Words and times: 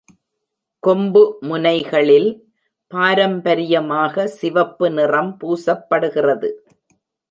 கொம்பு 0.83 1.21
முனைகளில் 1.41 2.29
பாரம்பரியமாக 2.91 4.27
சிவப்பு 4.39 4.87
நிறம் 4.97 5.33
பூசப்படுகிறது. 5.39 6.51